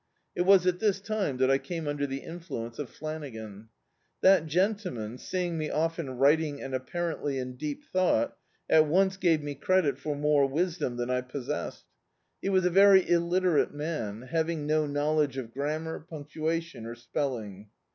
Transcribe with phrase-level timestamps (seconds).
[0.35, 3.69] It was at this time that I came under the influence of Flanagan.
[4.21, 8.35] That gentleman, seeing me often writing and apparently in deep thought,
[8.67, 11.85] at once gave me credit for more wisdom than I possessed.
[12.41, 17.69] He was a very illiterate man, having no Imowledge of grammar, punctuation or spelling.